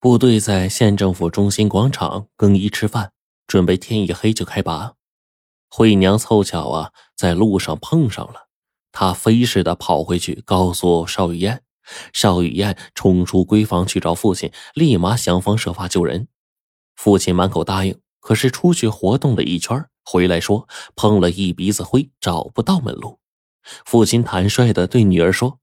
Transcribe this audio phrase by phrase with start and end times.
[0.00, 3.10] 部队在县政府中心广场更衣吃饭，
[3.48, 4.94] 准备天一黑就开拔。
[5.68, 8.46] 惠娘凑巧啊，在路上碰上了，
[8.92, 11.64] 她飞似的跑回去告诉邵雨燕。
[12.12, 16.28] 邵雨燕冲出闺房去找父亲，立马想方设法救人。
[16.94, 23.18] 父亲满口答应，可是出去活动了一圈，回来说碰了一鼻子灰，找不到门路。
[23.84, 25.58] 父亲坦率的对女儿说：“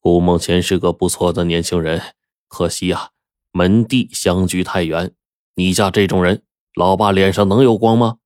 [0.00, 2.14] 顾梦前是个不错的年轻人，
[2.48, 3.10] 可惜呀。”
[3.52, 5.12] 门第相距太远，
[5.56, 8.18] 你家这种人，老爸脸上能有光吗？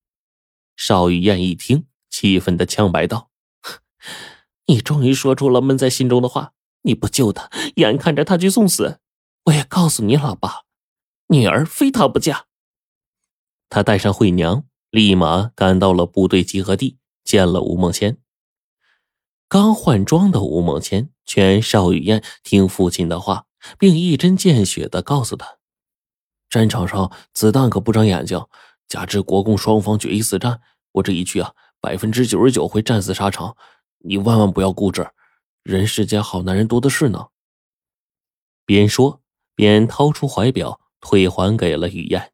[0.77, 3.31] 邵雨燕一听，气愤的呛白道
[4.67, 6.53] ：“你终于说出了闷在心中的话！
[6.83, 8.99] 你不救他，眼看着他去送死，
[9.45, 10.65] 我也告诉你老爸，
[11.29, 12.45] 女儿非他不嫁。”
[13.71, 18.19] 他带上惠娘，立马赶到了部队集合地，见了吴梦谦。
[19.49, 23.47] 刚换装的吴梦谦劝邵雨燕听父亲的话。
[23.79, 25.59] 并一针见血的告诉他
[26.51, 28.45] ：“战场上子弹可不长眼睛，
[28.87, 30.61] 加之国共双方决一死战，
[30.93, 33.57] 我这一去啊，百分之九十九会战死沙场。
[33.99, 35.09] 你万万不要固执，
[35.63, 37.29] 人世间好男人多的是呢。”
[38.67, 39.23] 边说
[39.55, 42.33] 边掏出怀表，退还给了雨燕。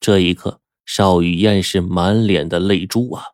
[0.00, 3.32] 这一刻，邵雨燕是满脸的泪珠啊！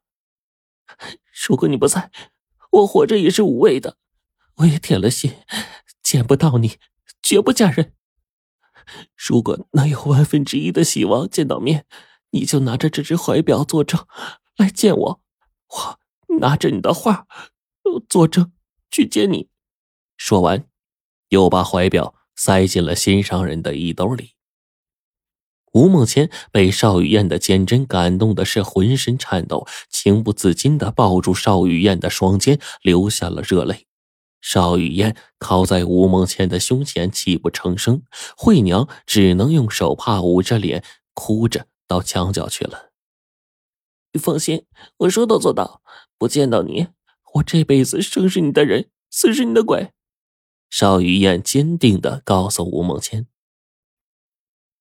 [1.48, 2.10] 如果你不在，
[2.70, 3.96] 我活着也是无谓的。
[4.56, 5.34] 我也铁了心，
[6.02, 6.78] 见不到你。
[7.22, 7.94] 绝不嫁人。
[9.16, 11.86] 如果能有万分之一的希望见到面，
[12.30, 14.04] 你就拿着这只怀表作证
[14.56, 15.22] 来见我。
[15.68, 16.00] 我
[16.41, 17.26] 拿着你的画
[18.08, 18.52] 作证
[18.91, 19.48] 去见你。
[20.16, 20.66] 说完，
[21.28, 24.34] 又把怀表塞进了心上人的衣兜里。
[25.72, 33.86] 吴梦谦被邵雨燕的坚贞感动的是浑身颤抖，情不自禁的抱住邵雨燕的双肩，流下了热泪。
[34.41, 38.02] 邵雨燕靠在吴梦倩的胸前，泣不成声。
[38.36, 40.82] 惠娘只能用手帕捂着脸，
[41.14, 42.91] 哭着到墙角去了。
[44.12, 44.64] 你放心，
[44.98, 45.82] 我说到做到，
[46.19, 46.88] 不见到你，
[47.34, 49.92] 我这辈子生是你的人，死是你的鬼。
[50.69, 53.26] 邵雨燕坚定的告诉吴梦倩。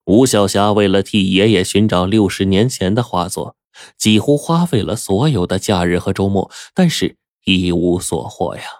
[0.05, 3.55] 吴晓霞为了替爷爷寻找六十年前的画作，
[3.97, 8.78] 几乎花费了所有的假日和周末，但是一无所获呀。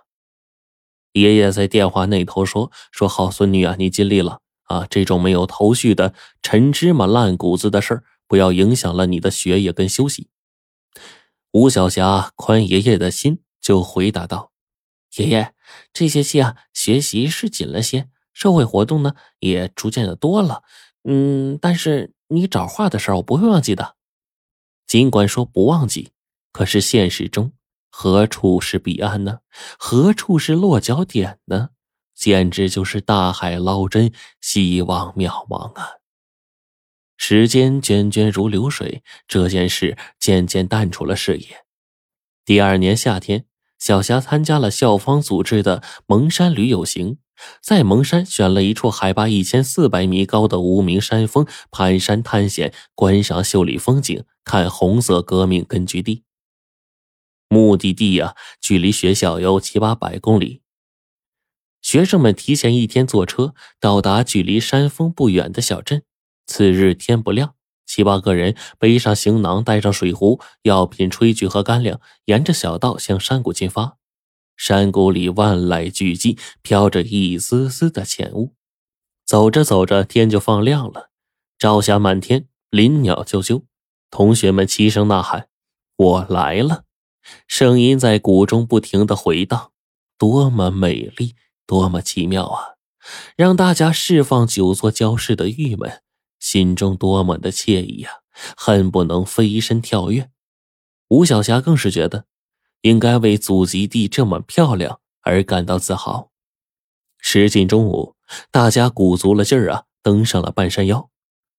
[1.14, 4.86] 爷爷在电话那头说：“说好孙女啊，你尽力了啊！
[4.90, 10.30] 这种没有头绪的陈芝麻烂谷子的事儿，不要影响了你的学业跟休息。”
[11.52, 14.52] 吴晓霞宽爷爷的心，就回答道
[15.18, 15.54] ：“爷爷，
[15.92, 20.62] 这些期啊，学习是紧了些，社会活动呢也逐渐的多了。
[21.04, 23.96] 嗯，但是你找画的事儿，我不会忘记的。
[24.86, 26.12] 尽管说不忘记，
[26.52, 27.52] 可是现实中……”
[27.90, 29.40] 何处是彼岸呢？
[29.78, 31.70] 何处是落脚点呢？
[32.16, 34.12] 简直就是大海捞针，
[34.42, 36.00] 希望渺茫啊！
[37.16, 41.66] 时间涓涓如流水，这件事渐渐淡出了视野。
[42.46, 43.46] 第二年夏天，
[43.78, 47.18] 小霞参加了校方组织的蒙山旅游行，
[47.62, 56.24] 在蒙山选了一处海拔一千四百米高的无名山峰，攀山探险，观赏秀丽风景，看红色革命根据地。
[57.50, 60.62] 目的地呀，距离学校有七八百公里。
[61.82, 66.04] 学生们提前一天坐车到达距离山峰不远的小镇。
[66.46, 67.56] 次日天不亮，
[67.86, 73.98] 七八个人背上行囊，带上水壶、药品、炊具和干粮，沿着小道向山谷进发。
[74.58, 78.56] 山谷里万籁俱寂，飘着一丝丝的浅雾。
[79.26, 81.12] 走着走着，天就放亮了，
[81.58, 83.64] 朝霞满天，林鸟啾啾。
[84.12, 85.48] 同学们齐声呐喊
[85.96, 86.84] ：“我来了！”
[87.48, 89.72] 声音在谷中不停的回荡，
[90.18, 91.36] 多么美丽，
[91.66, 92.76] 多么奇妙啊！
[93.36, 96.02] 让大家释放久坐教室的郁闷，
[96.40, 98.10] 心中多么的惬意呀，
[98.56, 100.30] 恨不能飞身跳跃。
[101.10, 102.26] 吴小霞更是觉得，
[102.82, 106.32] 应该为祖籍地这么漂亮而感到自豪。
[107.20, 108.16] 时近中午，
[108.52, 111.10] 大家鼓足了劲儿啊，登上了半山腰。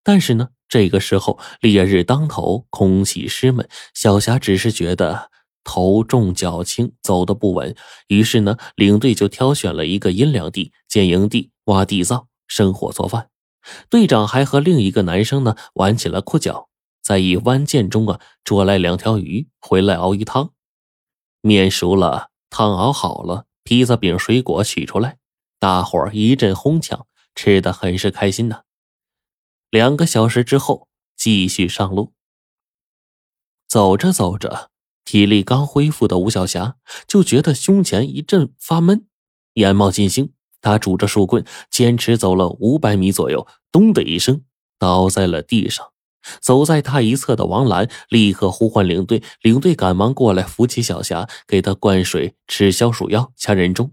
[0.02, 5.30] 但是呢，这个时候烈日当头，空气湿闷，小霞只是觉得。
[5.70, 7.76] 头重脚轻，走的不稳。
[8.08, 13.30] 于是呢，领队就挑选了一个阴凉地建营地，挖地灶，生火做饭。
[13.88, 16.68] 队长还和另一个男生呢玩起了裤脚，
[17.00, 20.50] 在一湾涧中啊捉来两条鱼，回来熬鱼汤。
[21.40, 25.18] 面熟了，汤熬好了，披萨饼、水果取出来，
[25.60, 27.06] 大伙儿一阵哄抢，
[27.36, 28.62] 吃的很是开心呐。
[29.70, 32.12] 两个小时之后，继续上路。
[33.68, 34.69] 走着走着。
[35.04, 36.76] 体力刚恢复的吴小霞
[37.06, 39.06] 就觉得胸前一阵发闷，
[39.54, 44.42] 眼冒金星，她拄着树棍，坚持走了五百米左右，咚的一声
[44.78, 45.86] 倒在了地上。
[46.40, 53.92] 走在她一侧的王兰立刻呼唤领队，领队赶忙过来扶起小霞，给她灌水、吃消暑药、掐人中。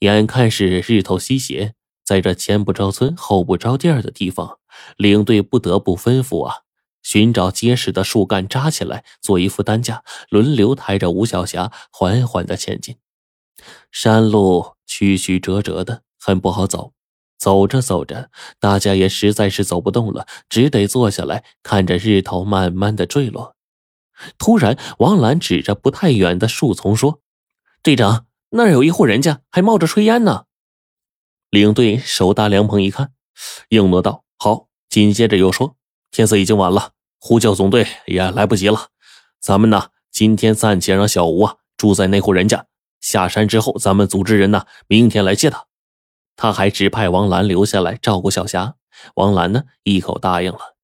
[0.00, 4.58] 眼看是日头西斜，在这前不着村后不着店的地方，
[4.96, 6.60] 领队不得不吩咐啊，
[7.02, 12.96] 寻找结实的树干扎起来，做一副担架，轮流抬着吴小霞缓缓的前进。
[13.90, 16.92] 山路曲曲折折的，很不好走。
[17.38, 23.56] 走着走着，大家也实在是走不动了，只得坐下来看着日头慢慢的坠落。
[24.36, 27.20] 突然，王兰指着不太远的树丛说
[27.82, 30.44] ：“队长，那儿有一户人家，还冒着炊烟呢。”
[31.48, 33.12] 领队手搭凉棚一看，
[33.70, 35.76] 应诺道：“好。”紧接着又说
[36.10, 38.88] ：“天色已经晚了，呼叫总队也来不及了。
[39.40, 42.66] 咱们呢，今天暂且让小吴啊住在那户人家。
[43.00, 45.66] 下山之后，咱们组织人呢，明天来接他。”
[46.36, 48.74] 他还指派王兰留下来照顾小霞，
[49.14, 50.76] 王兰呢一口答应了。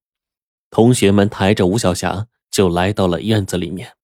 [0.70, 3.94] 同学们抬着吴小霞就来到了院子里面，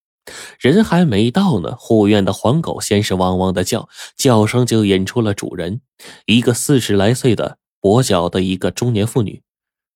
[0.58, 5.82] 人还没到呢，护院的黄狗先是汪汪的叫，叫声就引出了主人，
[6.26, 9.42] 一个四十来岁的跛脚的一个中年妇女。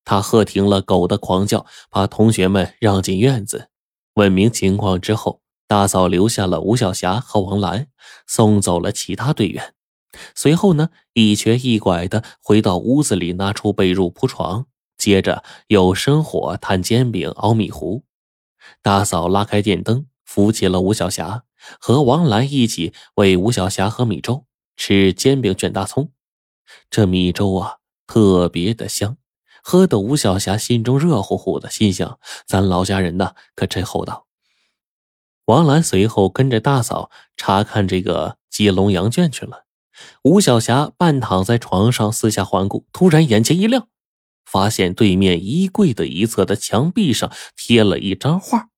[0.06, 3.70] 他喝停了狗的狂叫，把同学们让进院子，
[4.14, 7.88] 问明情况之后，大嫂留下了吴小霞和王兰，
[8.26, 9.75] 送走了其他队员。
[10.35, 14.67] 随后呢，一瘸一拐的回到屋子里，拿出被褥铺床，
[14.97, 18.05] 接着又生火摊煎饼、熬米糊。
[18.81, 21.43] 大嫂拉开电灯，扶起了吴小霞，
[21.81, 26.12] 和王兰一起为吴小霞喝米粥、吃煎饼卷大葱。
[26.88, 29.17] 这米粥啊，特别的香，
[29.69, 34.29] 喝的吴小霞心中热乎乎的，心想：咱老家人呢，可真厚道。
[35.47, 39.65] 王兰随后跟着大嫂查看这个接龙羊圈去了。
[40.23, 43.89] 吴小霞半躺在床上，四下环顾，突然眼前一亮，
[44.45, 48.69] 发现对面衣柜的一侧的墙壁上贴了一张画，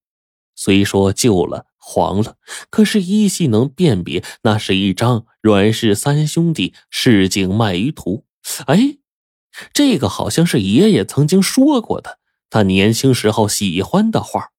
[0.55, 2.37] 虽说旧了、黄了，
[2.71, 8.25] 可是依稀能辨别，那是一张阮氏三兄弟市井卖鱼图。
[8.65, 8.97] 哎，
[9.73, 12.19] 这个好像是爷爷曾经说过的，
[12.51, 14.51] 他年轻时候喜欢的画。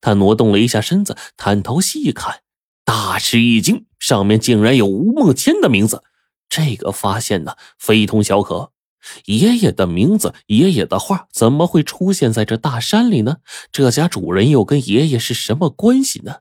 [0.00, 2.40] 他挪动了一下身子，探头细看。
[2.84, 6.04] 大吃一惊，上面竟然有吴梦谦的名字。
[6.48, 8.72] 这个发现呢，非同小可。
[9.24, 13.38] 爷爷的名字，爷爷的画，怎么会出现在这大山里呢？
[13.72, 16.36] 这家主人又跟爷爷是什么关系呢？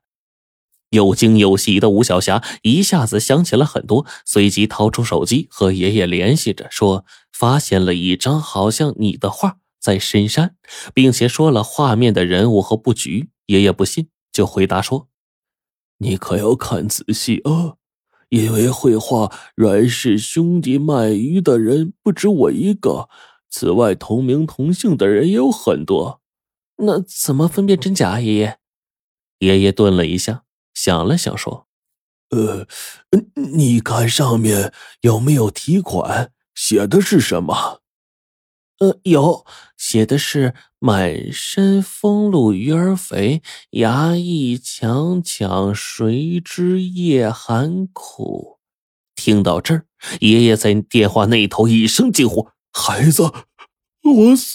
[0.96, 10.56] 又惊又喜的吴小霞一下子想起了很多，随即掏出手机和爷爷联系着，说发现了一张好像你的画在深山，
[10.94, 13.30] 并且说了画面的人物和布局。
[13.48, 15.08] 爷爷不信，就回答说。
[16.00, 17.76] 你可要看仔细啊，
[18.30, 23.08] 因为绘画阮氏兄弟卖鱼的人不止我一个，
[23.50, 26.22] 此外同名同姓的人也有很多。
[26.78, 28.20] 那怎么分辨真假啊？
[28.20, 28.58] 爷爷，
[29.40, 30.45] 爷爷顿了一下，
[30.76, 31.66] 想了想说
[32.30, 32.68] ：“呃，
[33.54, 36.32] 你看上面有没有题款？
[36.54, 37.82] 写的是什么？”
[38.80, 39.46] 呃，有
[39.78, 43.42] 写的是“满身风露鱼儿肥，
[43.72, 48.60] 牙一强抢谁知夜寒苦。”
[49.16, 49.86] 听到这儿，
[50.20, 53.32] 爷爷在电话那头一声惊呼：“孩子，我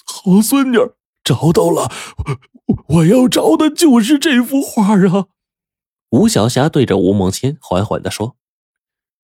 [0.05, 0.77] 好孙女
[1.25, 1.91] 找到了！
[2.67, 5.29] 我我要找的就是这幅画啊！”
[6.11, 8.37] 吴小霞对着吴梦谦缓缓的说。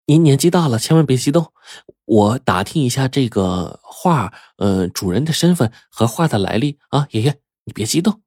[0.07, 1.53] 您年纪大了，千万别激动。
[2.05, 7.09] 我打听一下这个画，呃，主人的身份和画的来历啊。
[7.11, 8.23] 爷爷，你别激动。